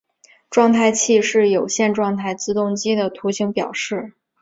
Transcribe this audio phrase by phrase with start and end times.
[0.49, 4.13] 状态器是有限状态自动机的图形表示。